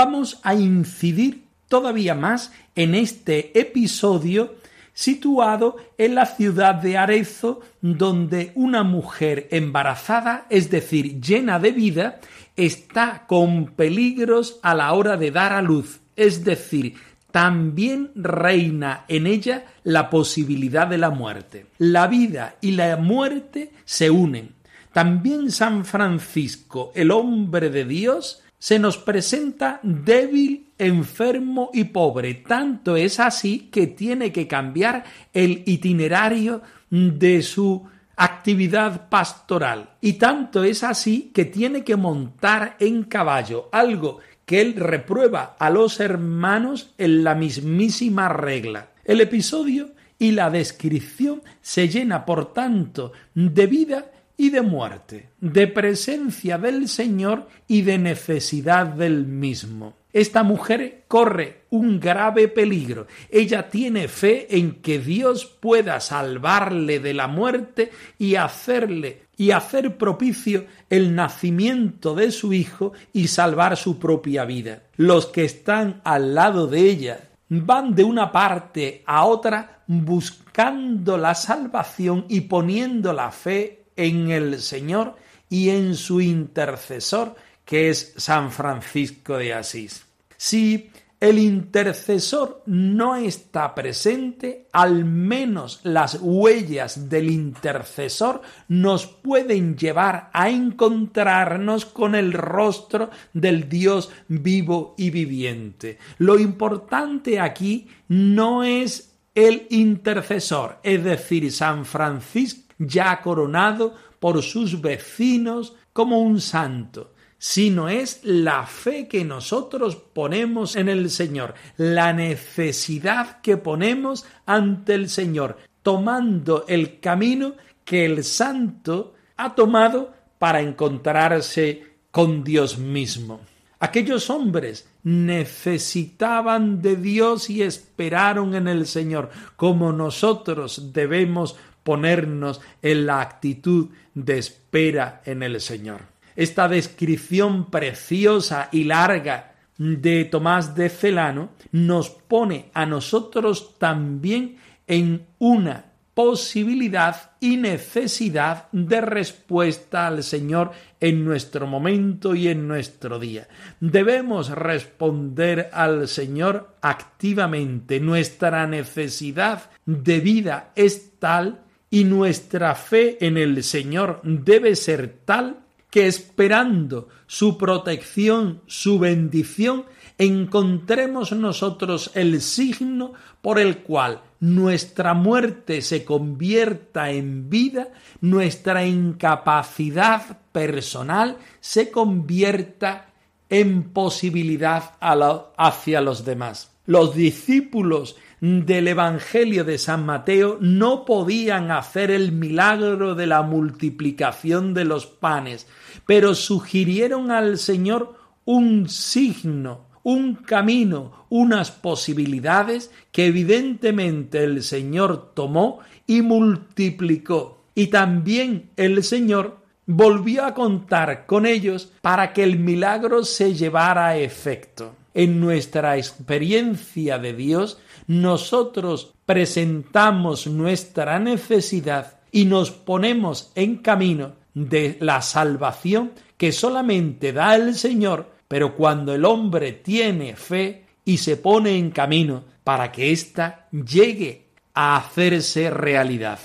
vamos 0.00 0.40
a 0.44 0.54
incidir 0.54 1.44
todavía 1.68 2.14
más 2.14 2.52
en 2.74 2.94
este 2.94 3.60
episodio 3.60 4.54
situado 4.94 5.76
en 5.98 6.14
la 6.14 6.24
ciudad 6.24 6.76
de 6.76 6.96
Arezzo, 6.96 7.60
donde 7.82 8.52
una 8.54 8.82
mujer 8.82 9.46
embarazada, 9.50 10.46
es 10.48 10.70
decir, 10.70 11.20
llena 11.20 11.58
de 11.58 11.72
vida, 11.72 12.18
está 12.56 13.26
con 13.26 13.66
peligros 13.66 14.58
a 14.62 14.74
la 14.74 14.90
hora 14.94 15.18
de 15.18 15.32
dar 15.32 15.52
a 15.52 15.60
luz, 15.60 16.00
es 16.16 16.44
decir, 16.44 16.94
también 17.30 18.10
reina 18.14 19.04
en 19.06 19.26
ella 19.26 19.66
la 19.84 20.08
posibilidad 20.08 20.86
de 20.86 20.96
la 20.96 21.10
muerte. 21.10 21.66
La 21.76 22.06
vida 22.06 22.56
y 22.62 22.70
la 22.70 22.96
muerte 22.96 23.74
se 23.84 24.08
unen. 24.08 24.54
También 24.94 25.50
San 25.50 25.84
Francisco, 25.84 26.90
el 26.94 27.10
hombre 27.10 27.68
de 27.68 27.84
Dios, 27.84 28.42
se 28.60 28.78
nos 28.78 28.98
presenta 28.98 29.80
débil, 29.82 30.66
enfermo 30.78 31.70
y 31.72 31.84
pobre. 31.84 32.34
Tanto 32.34 32.94
es 32.94 33.18
así 33.18 33.70
que 33.72 33.86
tiene 33.86 34.32
que 34.32 34.46
cambiar 34.46 35.02
el 35.32 35.62
itinerario 35.64 36.60
de 36.90 37.40
su 37.40 37.88
actividad 38.16 39.08
pastoral. 39.08 39.94
Y 40.02 40.12
tanto 40.14 40.62
es 40.62 40.84
así 40.84 41.30
que 41.34 41.46
tiene 41.46 41.84
que 41.84 41.96
montar 41.96 42.76
en 42.78 43.04
caballo, 43.04 43.70
algo 43.72 44.18
que 44.44 44.60
él 44.60 44.74
reprueba 44.74 45.56
a 45.58 45.70
los 45.70 45.98
hermanos 45.98 46.92
en 46.98 47.24
la 47.24 47.34
mismísima 47.34 48.28
regla. 48.28 48.90
El 49.04 49.22
episodio 49.22 49.92
y 50.18 50.32
la 50.32 50.50
descripción 50.50 51.42
se 51.62 51.88
llena, 51.88 52.26
por 52.26 52.52
tanto, 52.52 53.12
de 53.34 53.66
vida 53.66 54.10
y 54.40 54.48
de 54.48 54.62
muerte, 54.62 55.28
de 55.38 55.66
presencia 55.66 56.56
del 56.56 56.88
Señor 56.88 57.46
y 57.68 57.82
de 57.82 57.98
necesidad 57.98 58.86
del 58.86 59.26
mismo. 59.26 59.96
Esta 60.14 60.42
mujer 60.42 61.04
corre 61.08 61.64
un 61.68 62.00
grave 62.00 62.48
peligro. 62.48 63.06
Ella 63.30 63.68
tiene 63.68 64.08
fe 64.08 64.56
en 64.56 64.76
que 64.80 64.98
Dios 64.98 65.44
pueda 65.44 66.00
salvarle 66.00 67.00
de 67.00 67.12
la 67.12 67.26
muerte 67.26 67.90
y 68.18 68.36
hacerle 68.36 69.24
y 69.36 69.50
hacer 69.50 69.98
propicio 69.98 70.64
el 70.88 71.14
nacimiento 71.14 72.14
de 72.14 72.30
su 72.30 72.54
hijo 72.54 72.94
y 73.12 73.28
salvar 73.28 73.76
su 73.76 73.98
propia 73.98 74.46
vida. 74.46 74.84
Los 74.96 75.26
que 75.26 75.44
están 75.44 76.00
al 76.02 76.34
lado 76.34 76.66
de 76.66 76.80
ella 76.80 77.28
van 77.50 77.94
de 77.94 78.04
una 78.04 78.32
parte 78.32 79.02
a 79.04 79.26
otra 79.26 79.82
buscando 79.86 81.18
la 81.18 81.34
salvación 81.34 82.24
y 82.30 82.42
poniendo 82.42 83.12
la 83.12 83.30
fe 83.32 83.79
en 84.04 84.30
el 84.30 84.60
Señor 84.60 85.16
y 85.48 85.70
en 85.70 85.96
su 85.96 86.20
intercesor, 86.20 87.34
que 87.64 87.90
es 87.90 88.14
San 88.16 88.50
Francisco 88.50 89.36
de 89.36 89.54
Asís. 89.54 90.04
Si 90.36 90.90
el 91.20 91.38
intercesor 91.38 92.62
no 92.64 93.14
está 93.14 93.74
presente, 93.74 94.68
al 94.72 95.04
menos 95.04 95.80
las 95.82 96.18
huellas 96.22 97.10
del 97.10 97.30
intercesor 97.30 98.40
nos 98.68 99.06
pueden 99.06 99.76
llevar 99.76 100.30
a 100.32 100.48
encontrarnos 100.48 101.84
con 101.84 102.14
el 102.14 102.32
rostro 102.32 103.10
del 103.34 103.68
Dios 103.68 104.10
vivo 104.28 104.94
y 104.96 105.10
viviente. 105.10 105.98
Lo 106.16 106.38
importante 106.38 107.38
aquí 107.38 107.88
no 108.08 108.64
es 108.64 109.12
el 109.34 109.66
intercesor, 109.68 110.78
es 110.82 111.04
decir, 111.04 111.52
San 111.52 111.84
Francisco 111.84 112.69
ya 112.80 113.20
coronado 113.20 113.94
por 114.18 114.42
sus 114.42 114.80
vecinos 114.80 115.76
como 115.92 116.20
un 116.20 116.40
santo, 116.40 117.12
sino 117.38 117.88
es 117.88 118.20
la 118.24 118.66
fe 118.66 119.06
que 119.06 119.24
nosotros 119.24 119.96
ponemos 119.96 120.76
en 120.76 120.88
el 120.88 121.10
Señor, 121.10 121.54
la 121.76 122.12
necesidad 122.12 123.40
que 123.40 123.56
ponemos 123.56 124.26
ante 124.46 124.94
el 124.94 125.08
Señor, 125.08 125.58
tomando 125.82 126.64
el 126.68 127.00
camino 127.00 127.54
que 127.84 128.04
el 128.04 128.24
santo 128.24 129.14
ha 129.36 129.54
tomado 129.54 130.12
para 130.38 130.60
encontrarse 130.60 131.96
con 132.10 132.42
Dios 132.42 132.78
mismo. 132.78 133.40
Aquellos 133.82 134.28
hombres 134.28 134.90
necesitaban 135.02 136.82
de 136.82 136.96
Dios 136.96 137.48
y 137.48 137.62
esperaron 137.62 138.54
en 138.54 138.68
el 138.68 138.86
Señor, 138.86 139.30
como 139.56 139.92
nosotros 139.92 140.92
debemos 140.92 141.56
ponernos 141.90 142.60
en 142.82 143.04
la 143.04 143.20
actitud 143.20 143.88
de 144.14 144.38
espera 144.38 145.22
en 145.24 145.42
el 145.42 145.60
Señor. 145.60 146.02
Esta 146.36 146.68
descripción 146.68 147.68
preciosa 147.68 148.68
y 148.70 148.84
larga 148.84 149.56
de 149.76 150.24
Tomás 150.26 150.76
de 150.76 150.88
Celano 150.88 151.50
nos 151.72 152.10
pone 152.10 152.70
a 152.74 152.86
nosotros 152.86 153.76
también 153.76 154.58
en 154.86 155.26
una 155.40 155.86
posibilidad 156.14 157.32
y 157.40 157.56
necesidad 157.56 158.70
de 158.70 159.00
respuesta 159.00 160.06
al 160.06 160.22
Señor 160.22 160.70
en 161.00 161.24
nuestro 161.24 161.66
momento 161.66 162.36
y 162.36 162.46
en 162.46 162.68
nuestro 162.68 163.18
día. 163.18 163.48
Debemos 163.80 164.50
responder 164.50 165.70
al 165.72 166.06
Señor 166.06 166.76
activamente. 166.82 167.98
Nuestra 167.98 168.68
necesidad 168.68 169.70
de 169.86 170.20
vida 170.20 170.70
es 170.76 171.18
tal 171.18 171.64
y 171.90 172.04
nuestra 172.04 172.74
fe 172.74 173.18
en 173.24 173.36
el 173.36 173.62
Señor 173.64 174.20
debe 174.22 174.76
ser 174.76 175.18
tal 175.24 175.58
que 175.90 176.06
esperando 176.06 177.08
su 177.26 177.58
protección, 177.58 178.62
su 178.66 179.00
bendición, 179.00 179.86
encontremos 180.18 181.32
nosotros 181.32 182.12
el 182.14 182.40
signo 182.40 183.12
por 183.42 183.58
el 183.58 183.78
cual 183.78 184.22
nuestra 184.38 185.14
muerte 185.14 185.82
se 185.82 186.04
convierta 186.04 187.10
en 187.10 187.50
vida, 187.50 187.88
nuestra 188.20 188.86
incapacidad 188.86 190.38
personal 190.52 191.38
se 191.60 191.90
convierta 191.90 193.08
en 193.48 193.82
posibilidad 193.90 194.92
hacia 195.00 196.00
los 196.00 196.24
demás. 196.24 196.70
Los 196.86 197.14
discípulos 197.14 198.16
del 198.40 198.88
Evangelio 198.88 199.64
de 199.64 199.76
San 199.76 200.06
Mateo 200.06 200.56
no 200.60 201.04
podían 201.04 201.70
hacer 201.70 202.10
el 202.10 202.32
milagro 202.32 203.14
de 203.14 203.26
la 203.26 203.42
multiplicación 203.42 204.72
de 204.72 204.86
los 204.86 205.06
panes, 205.06 205.66
pero 206.06 206.34
sugirieron 206.34 207.30
al 207.30 207.58
Señor 207.58 208.16
un 208.46 208.88
signo, 208.88 209.86
un 210.02 210.34
camino, 210.36 211.26
unas 211.28 211.70
posibilidades 211.70 212.90
que 213.12 213.26
evidentemente 213.26 214.42
el 214.42 214.62
Señor 214.62 215.32
tomó 215.34 215.80
y 216.06 216.22
multiplicó. 216.22 217.64
Y 217.74 217.88
también 217.88 218.70
el 218.76 219.04
Señor 219.04 219.58
volvió 219.86 220.44
a 220.44 220.54
contar 220.54 221.26
con 221.26 221.44
ellos 221.44 221.92
para 222.00 222.32
que 222.32 222.42
el 222.42 222.58
milagro 222.58 223.22
se 223.24 223.54
llevara 223.54 224.08
a 224.08 224.16
efecto. 224.16 224.94
En 225.14 225.40
nuestra 225.40 225.96
experiencia 225.96 227.18
de 227.18 227.32
Dios 227.32 227.78
nosotros 228.06 229.12
presentamos 229.26 230.46
nuestra 230.46 231.18
necesidad 231.18 232.20
y 232.32 232.44
nos 232.44 232.70
ponemos 232.70 233.52
en 233.54 233.78
camino 233.78 234.32
de 234.54 234.96
la 235.00 235.22
salvación 235.22 236.12
que 236.36 236.52
solamente 236.52 237.32
da 237.32 237.54
el 237.54 237.74
Señor, 237.74 238.30
pero 238.48 238.76
cuando 238.76 239.14
el 239.14 239.24
hombre 239.24 239.72
tiene 239.72 240.36
fe 240.36 240.86
y 241.04 241.18
se 241.18 241.36
pone 241.36 241.76
en 241.76 241.90
camino 241.90 242.44
para 242.64 242.90
que 242.92 243.12
ésta 243.12 243.68
llegue 243.70 244.46
a 244.74 244.96
hacerse 244.96 245.70
realidad. 245.70 246.38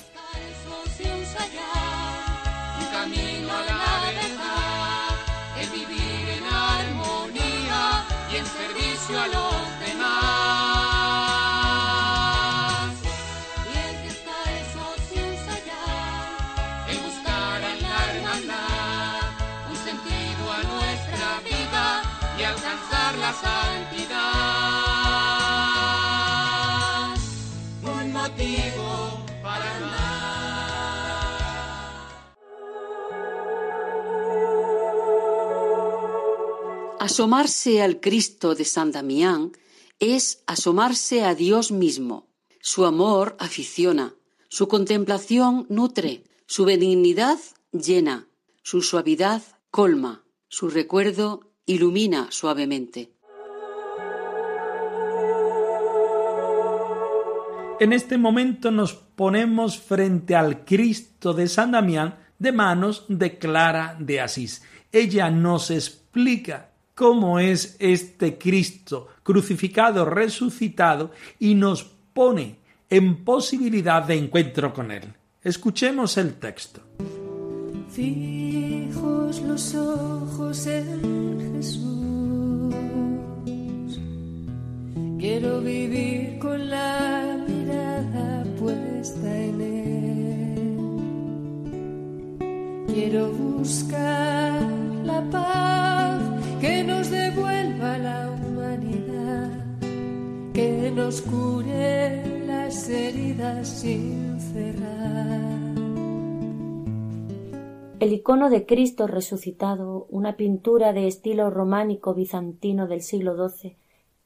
Asomarse 37.00 37.82
al 37.82 38.00
Cristo 38.00 38.56
de 38.56 38.66
San 38.66 38.92
Damián 38.92 39.54
es 40.00 40.44
asomarse 40.48 41.24
a 41.24 41.34
Dios 41.34 41.72
mismo. 41.72 42.28
Su 42.62 42.86
amor 42.86 43.36
aficiona, 43.40 44.16
su 44.50 44.68
contemplación 44.68 45.66
nutre, 45.70 46.24
su 46.46 46.66
benignidad 46.66 47.40
llena, 47.72 48.28
su 48.64 48.82
suavidad 48.82 49.42
colma, 49.72 50.26
su 50.50 50.70
recuerdo 50.70 51.52
ilumina 51.66 52.28
suavemente. 52.32 53.15
En 57.80 57.92
este 57.92 58.18
momento 58.18 58.72
nos 58.72 58.94
ponemos 58.94 59.78
frente 59.78 60.34
al 60.36 60.64
Cristo 60.64 61.34
de 61.34 61.48
San 61.48 61.72
Damián 61.72 62.16
de 62.40 62.54
manos 62.54 63.06
de 63.10 63.38
Clara 63.38 63.98
de 64.00 64.22
Asís. 64.22 64.64
Ella 64.92 65.30
nos 65.30 65.72
explica 65.72 66.70
cómo 66.94 67.38
es 67.40 67.76
este 67.80 68.38
Cristo 68.38 69.10
crucificado, 69.24 70.06
resucitado 70.06 71.12
y 71.38 71.56
nos 71.56 71.84
pone 71.84 72.60
en 72.90 73.26
posibilidad 73.26 74.04
de 74.04 74.16
encuentro 74.16 74.74
con 74.74 74.92
Él. 74.92 75.04
Escuchemos 75.44 76.16
el 76.18 76.36
texto. 76.36 76.80
Fijos 77.90 79.42
los 79.42 79.76
ojos 79.76 80.66
en 80.68 81.56
Jesús, 81.56 82.72
quiero 85.20 85.60
vivir 85.62 86.40
con 86.40 86.70
la 86.70 87.45
mirada 88.16 88.44
puesta 88.60 89.44
en 89.44 89.62
Él. 89.62 90.96
Quiero 92.88 93.32
buscar 93.32 94.62
la 95.04 95.22
paz 95.30 96.22
que 96.62 96.84
nos 96.84 97.10
devuelva 97.10 97.98
la 97.98 98.32
humanidad, 98.32 99.52
que 100.54 100.92
nos 100.92 101.22
cure 101.22 102.46
las 102.48 102.90
heridas 102.90 103.68
sin 103.68 104.40
cerrar. 104.40 105.66
El 108.00 108.14
icono 108.14 108.50
de 108.50 108.66
Cristo 108.66 109.08
resucitado, 109.08 110.06
una 110.10 110.36
pintura 110.38 110.94
de 110.94 111.08
estilo 111.08 111.50
románico 111.50 112.14
bizantino 112.14 112.88
del 112.88 113.02
siglo 113.02 113.50
XII, 113.50 113.78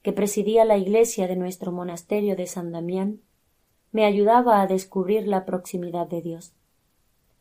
que 0.01 0.11
presidía 0.11 0.65
la 0.65 0.77
iglesia 0.77 1.27
de 1.27 1.35
nuestro 1.35 1.71
monasterio 1.71 2.35
de 2.35 2.47
San 2.47 2.71
Damián, 2.71 3.21
me 3.91 4.05
ayudaba 4.05 4.61
a 4.61 4.67
descubrir 4.67 5.27
la 5.27 5.45
proximidad 5.45 6.07
de 6.07 6.21
Dios. 6.21 6.53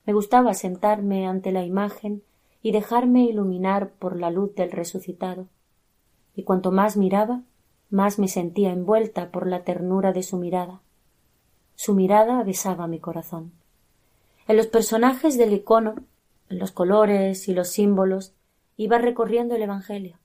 Me 0.07 0.13
gustaba 0.13 0.55
sentarme 0.55 1.27
ante 1.27 1.53
la 1.53 1.65
imagen 1.65 2.23
y 2.63 2.73
dejarme 2.73 3.25
iluminar 3.25 3.91
por 3.91 4.19
la 4.19 4.31
luz 4.31 4.55
del 4.55 4.71
resucitado, 4.71 5.47
y 6.35 6.45
cuanto 6.45 6.73
más 6.73 6.97
miraba, 6.97 7.43
más 7.91 8.19
me 8.19 8.29
sentía 8.29 8.71
envuelta 8.71 9.31
por 9.31 9.47
la 9.47 9.65
ternura 9.65 10.13
de 10.13 10.23
su 10.23 10.37
mirada. 10.37 10.81
Su 11.75 11.95
mirada 11.95 12.43
besaba 12.43 12.87
mi 12.87 12.99
corazón. 12.99 13.53
En 14.47 14.57
los 14.57 14.67
personajes 14.67 15.37
del 15.37 15.53
icono, 15.53 15.97
en 16.49 16.59
los 16.59 16.73
colores 16.73 17.49
y 17.49 17.55
los 17.55 17.69
símbolos, 17.69 18.35
iba 18.77 18.99
recorriendo 18.99 19.55
el 19.55 19.63
Evangelio. 19.63 20.17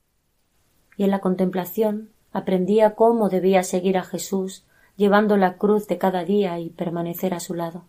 Y 0.98 1.04
en 1.04 1.12
la 1.12 1.20
contemplación 1.20 2.10
aprendía 2.32 2.96
cómo 2.96 3.30
debía 3.30 3.64
seguir 3.64 3.98
a 3.98 4.04
Jesús, 4.04 4.66
llevando 4.96 5.38
la 5.38 5.58
cruz 5.58 5.88
de 5.88 5.98
cada 5.98 6.24
día 6.24 6.60
y 6.60 6.70
permanecer 6.70 7.34
a 7.34 7.40
su 7.40 7.54
lado. 7.54 7.86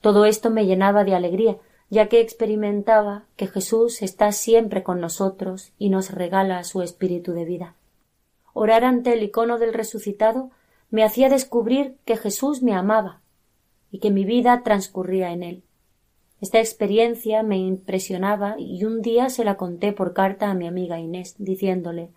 Todo 0.00 0.24
esto 0.24 0.50
me 0.50 0.66
llenaba 0.66 1.04
de 1.04 1.14
alegría, 1.14 1.56
ya 1.90 2.08
que 2.08 2.20
experimentaba 2.20 3.24
que 3.36 3.46
Jesús 3.46 4.02
está 4.02 4.32
siempre 4.32 4.82
con 4.82 5.00
nosotros 5.00 5.72
y 5.78 5.88
nos 5.88 6.10
regala 6.10 6.62
su 6.64 6.82
espíritu 6.82 7.32
de 7.32 7.44
vida. 7.44 7.74
Orar 8.52 8.84
ante 8.84 9.12
el 9.12 9.22
icono 9.22 9.58
del 9.58 9.72
resucitado 9.72 10.50
me 10.90 11.04
hacía 11.04 11.28
descubrir 11.28 11.96
que 12.04 12.16
Jesús 12.16 12.62
me 12.62 12.74
amaba 12.74 13.20
y 13.90 13.98
que 13.98 14.10
mi 14.10 14.24
vida 14.24 14.62
transcurría 14.62 15.32
en 15.32 15.42
él. 15.42 15.62
Esta 16.40 16.60
experiencia 16.60 17.42
me 17.42 17.58
impresionaba 17.58 18.54
y 18.58 18.84
un 18.84 19.02
día 19.02 19.28
se 19.28 19.44
la 19.44 19.56
conté 19.56 19.92
por 19.92 20.12
carta 20.12 20.50
a 20.50 20.54
mi 20.54 20.66
amiga 20.66 21.00
Inés, 21.00 21.34
diciéndole 21.38 22.10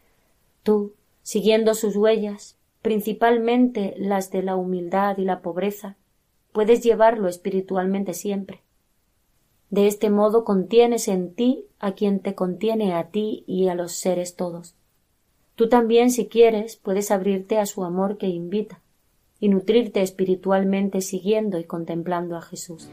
Tú, 0.63 0.93
siguiendo 1.23 1.73
sus 1.73 1.95
huellas, 1.95 2.57
principalmente 2.81 3.93
las 3.97 4.31
de 4.31 4.43
la 4.43 4.55
humildad 4.55 5.17
y 5.17 5.25
la 5.25 5.41
pobreza, 5.41 5.97
puedes 6.51 6.83
llevarlo 6.83 7.27
espiritualmente 7.27 8.13
siempre. 8.13 8.61
De 9.69 9.87
este 9.87 10.09
modo 10.09 10.43
contienes 10.43 11.07
en 11.07 11.33
ti 11.33 11.65
a 11.79 11.93
quien 11.93 12.19
te 12.19 12.35
contiene 12.35 12.93
a 12.93 13.09
ti 13.09 13.43
y 13.47 13.69
a 13.69 13.75
los 13.75 13.93
seres 13.93 14.35
todos. 14.35 14.75
Tú 15.55 15.69
también, 15.69 16.11
si 16.11 16.27
quieres, 16.27 16.75
puedes 16.75 17.11
abrirte 17.11 17.57
a 17.57 17.65
su 17.65 17.83
amor 17.83 18.17
que 18.17 18.27
invita 18.27 18.81
y 19.39 19.49
nutrirte 19.49 20.01
espiritualmente 20.01 21.01
siguiendo 21.01 21.59
y 21.59 21.63
contemplando 21.63 22.35
a 22.35 22.41
Jesús. 22.41 22.89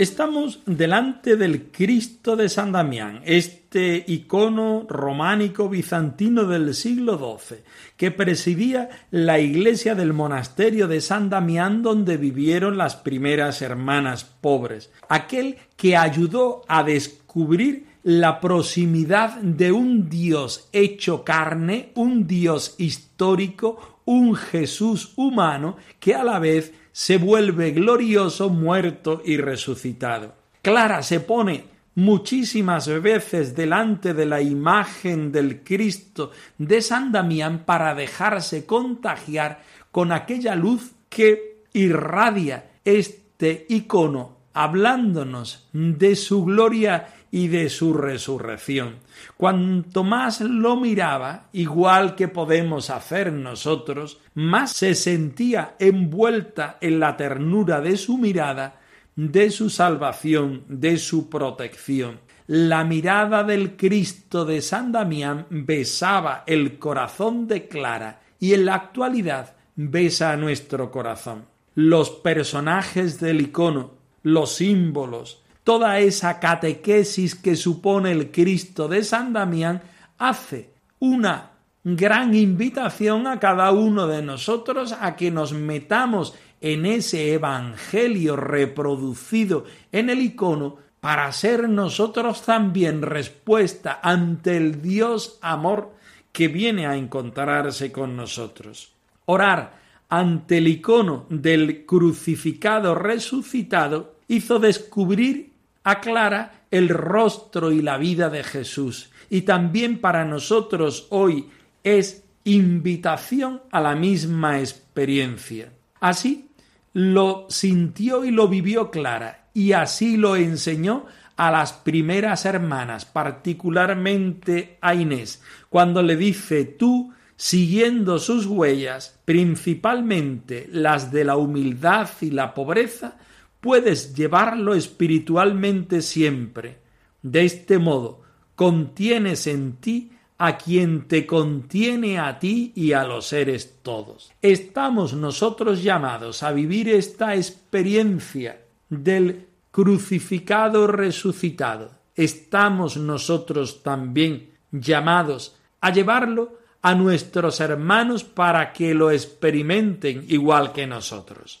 Estamos 0.00 0.60
delante 0.64 1.36
del 1.36 1.64
Cristo 1.70 2.34
de 2.34 2.48
San 2.48 2.72
Damián, 2.72 3.20
este 3.26 4.02
icono 4.06 4.86
románico 4.88 5.68
bizantino 5.68 6.46
del 6.46 6.72
siglo 6.72 7.18
XII, 7.18 7.58
que 7.98 8.10
presidía 8.10 8.88
la 9.10 9.40
iglesia 9.40 9.94
del 9.94 10.14
monasterio 10.14 10.88
de 10.88 11.02
San 11.02 11.28
Damián 11.28 11.82
donde 11.82 12.16
vivieron 12.16 12.78
las 12.78 12.96
primeras 12.96 13.60
hermanas 13.60 14.24
pobres, 14.24 14.90
aquel 15.10 15.58
que 15.76 15.98
ayudó 15.98 16.62
a 16.66 16.82
descubrir 16.82 17.84
la 18.02 18.40
proximidad 18.40 19.36
de 19.42 19.70
un 19.70 20.08
Dios 20.08 20.70
hecho 20.72 21.24
carne, 21.24 21.92
un 21.94 22.26
Dios 22.26 22.74
histórico, 22.78 24.00
un 24.06 24.34
Jesús 24.34 25.12
humano 25.16 25.76
que 25.98 26.14
a 26.14 26.24
la 26.24 26.38
vez 26.38 26.72
se 26.92 27.18
vuelve 27.18 27.70
glorioso, 27.72 28.48
muerto 28.48 29.22
y 29.24 29.36
resucitado. 29.36 30.34
Clara 30.62 31.02
se 31.02 31.20
pone 31.20 31.64
muchísimas 31.94 32.88
veces 33.02 33.54
delante 33.54 34.14
de 34.14 34.26
la 34.26 34.40
imagen 34.40 35.32
del 35.32 35.62
Cristo 35.62 36.30
de 36.58 36.82
San 36.82 37.12
Damián 37.12 37.64
para 37.64 37.94
dejarse 37.94 38.66
contagiar 38.66 39.62
con 39.90 40.12
aquella 40.12 40.54
luz 40.54 40.92
que 41.08 41.64
irradia 41.72 42.70
este 42.84 43.66
icono, 43.68 44.38
hablándonos 44.52 45.68
de 45.72 46.16
su 46.16 46.44
gloria 46.44 47.08
y 47.30 47.48
de 47.48 47.68
su 47.68 47.94
resurrección. 47.94 48.96
Cuanto 49.36 50.04
más 50.04 50.40
lo 50.40 50.76
miraba, 50.76 51.48
igual 51.52 52.16
que 52.16 52.28
podemos 52.28 52.90
hacer 52.90 53.32
nosotros, 53.32 54.20
más 54.34 54.72
se 54.72 54.94
sentía 54.94 55.76
envuelta 55.78 56.78
en 56.80 57.00
la 57.00 57.16
ternura 57.16 57.80
de 57.80 57.96
su 57.96 58.18
mirada, 58.18 58.80
de 59.16 59.50
su 59.50 59.70
salvación, 59.70 60.64
de 60.68 60.96
su 60.98 61.28
protección. 61.28 62.20
La 62.46 62.82
mirada 62.82 63.44
del 63.44 63.76
Cristo 63.76 64.44
de 64.44 64.60
San 64.60 64.90
Damián 64.90 65.46
besaba 65.50 66.42
el 66.46 66.78
corazón 66.78 67.46
de 67.46 67.68
Clara 67.68 68.22
y 68.40 68.54
en 68.54 68.64
la 68.64 68.74
actualidad 68.74 69.54
besa 69.76 70.36
nuestro 70.36 70.90
corazón. 70.90 71.44
Los 71.76 72.10
personajes 72.10 73.20
del 73.20 73.40
icono, 73.40 73.92
los 74.22 74.56
símbolos, 74.56 75.39
toda 75.64 75.98
esa 75.98 76.40
catequesis 76.40 77.34
que 77.34 77.56
supone 77.56 78.12
el 78.12 78.30
Cristo 78.30 78.88
de 78.88 79.04
San 79.04 79.32
Damián 79.32 79.82
hace 80.18 80.70
una 80.98 81.50
gran 81.82 82.34
invitación 82.34 83.26
a 83.26 83.40
cada 83.40 83.72
uno 83.72 84.06
de 84.06 84.22
nosotros 84.22 84.94
a 84.98 85.16
que 85.16 85.30
nos 85.30 85.52
metamos 85.52 86.34
en 86.60 86.84
ese 86.84 87.32
Evangelio 87.32 88.36
reproducido 88.36 89.64
en 89.92 90.10
el 90.10 90.20
icono 90.20 90.76
para 91.00 91.32
ser 91.32 91.68
nosotros 91.68 92.42
también 92.42 93.00
respuesta 93.00 94.00
ante 94.02 94.56
el 94.56 94.82
Dios 94.82 95.38
amor 95.40 95.94
que 96.32 96.48
viene 96.48 96.86
a 96.86 96.96
encontrarse 96.96 97.90
con 97.90 98.14
nosotros. 98.14 98.92
Orar 99.24 99.80
ante 100.10 100.58
el 100.58 100.68
icono 100.68 101.24
del 101.30 101.86
crucificado 101.86 102.94
resucitado 102.94 104.16
hizo 104.28 104.58
descubrir 104.58 105.49
a 105.84 106.00
Clara 106.00 106.64
el 106.70 106.88
rostro 106.88 107.72
y 107.72 107.82
la 107.82 107.98
vida 107.98 108.30
de 108.30 108.44
Jesús. 108.44 109.10
Y 109.28 109.42
también 109.42 110.00
para 110.00 110.24
nosotros 110.24 111.06
hoy 111.10 111.48
es 111.82 112.24
invitación 112.44 113.62
a 113.70 113.80
la 113.80 113.94
misma 113.94 114.60
experiencia. 114.60 115.72
Así 116.00 116.50
lo 116.92 117.46
sintió 117.48 118.24
y 118.24 118.30
lo 118.30 118.48
vivió 118.48 118.90
Clara, 118.90 119.48
y 119.54 119.72
así 119.72 120.16
lo 120.16 120.36
enseñó 120.36 121.06
a 121.36 121.50
las 121.50 121.72
primeras 121.72 122.44
hermanas, 122.44 123.04
particularmente 123.04 124.78
a 124.80 124.94
Inés, 124.94 125.42
cuando 125.68 126.02
le 126.02 126.16
dice 126.16 126.64
tú, 126.64 127.12
siguiendo 127.36 128.18
sus 128.18 128.46
huellas, 128.46 129.18
principalmente 129.24 130.68
las 130.70 131.12
de 131.12 131.24
la 131.24 131.36
humildad 131.36 132.10
y 132.20 132.30
la 132.30 132.52
pobreza, 132.52 133.16
puedes 133.60 134.14
llevarlo 134.14 134.74
espiritualmente 134.74 136.02
siempre. 136.02 136.78
De 137.22 137.44
este 137.44 137.78
modo, 137.78 138.22
contienes 138.54 139.46
en 139.46 139.76
ti 139.76 140.12
a 140.38 140.56
quien 140.56 141.06
te 141.06 141.26
contiene 141.26 142.18
a 142.18 142.38
ti 142.38 142.72
y 142.74 142.92
a 142.92 143.04
los 143.04 143.26
seres 143.26 143.80
todos. 143.82 144.32
Estamos 144.40 145.12
nosotros 145.12 145.82
llamados 145.82 146.42
a 146.42 146.52
vivir 146.52 146.88
esta 146.88 147.36
experiencia 147.36 148.62
del 148.88 149.48
crucificado 149.70 150.86
resucitado. 150.86 151.90
Estamos 152.14 152.96
nosotros 152.96 153.82
también 153.82 154.50
llamados 154.72 155.56
a 155.80 155.92
llevarlo 155.92 156.58
a 156.82 156.94
nuestros 156.94 157.60
hermanos 157.60 158.24
para 158.24 158.72
que 158.72 158.94
lo 158.94 159.10
experimenten 159.10 160.24
igual 160.28 160.72
que 160.72 160.86
nosotros. 160.86 161.60